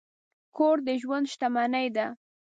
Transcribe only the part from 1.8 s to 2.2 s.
ده.